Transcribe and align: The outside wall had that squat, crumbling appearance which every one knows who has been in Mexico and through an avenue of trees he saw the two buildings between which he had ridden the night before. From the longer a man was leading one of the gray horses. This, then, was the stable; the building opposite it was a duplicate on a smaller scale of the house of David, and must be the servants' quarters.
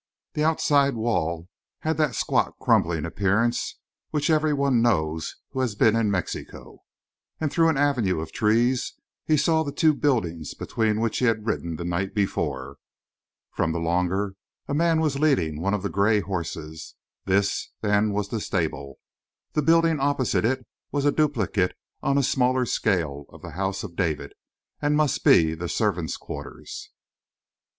The 0.33 0.43
outside 0.43 0.95
wall 0.95 1.47
had 1.81 1.97
that 1.97 2.15
squat, 2.15 2.55
crumbling 2.59 3.05
appearance 3.05 3.77
which 4.09 4.31
every 4.31 4.51
one 4.51 4.81
knows 4.81 5.35
who 5.51 5.59
has 5.59 5.75
been 5.75 5.95
in 5.95 6.09
Mexico 6.09 6.79
and 7.39 7.51
through 7.51 7.69
an 7.69 7.77
avenue 7.77 8.19
of 8.19 8.31
trees 8.31 8.93
he 9.27 9.37
saw 9.37 9.61
the 9.61 9.71
two 9.71 9.93
buildings 9.93 10.55
between 10.55 10.99
which 11.01 11.19
he 11.19 11.25
had 11.25 11.45
ridden 11.45 11.75
the 11.75 11.85
night 11.85 12.15
before. 12.15 12.77
From 13.51 13.73
the 13.73 13.79
longer 13.79 14.33
a 14.67 14.73
man 14.73 15.01
was 15.01 15.19
leading 15.19 15.61
one 15.61 15.75
of 15.75 15.83
the 15.83 15.87
gray 15.87 16.19
horses. 16.19 16.95
This, 17.25 17.69
then, 17.81 18.11
was 18.11 18.29
the 18.29 18.41
stable; 18.41 18.97
the 19.53 19.61
building 19.61 19.99
opposite 19.99 20.45
it 20.45 20.65
was 20.91 21.05
a 21.05 21.11
duplicate 21.11 21.75
on 22.01 22.17
a 22.17 22.23
smaller 22.23 22.65
scale 22.65 23.25
of 23.29 23.43
the 23.43 23.51
house 23.51 23.83
of 23.83 23.95
David, 23.95 24.33
and 24.81 24.97
must 24.97 25.23
be 25.23 25.53
the 25.53 25.69
servants' 25.69 26.17
quarters. 26.17 26.89